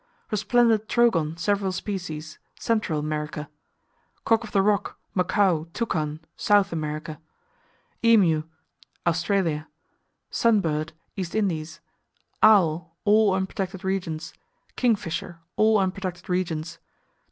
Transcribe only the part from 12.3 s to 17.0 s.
Owl All unprotected regions. Kingfisher All unprotected regions.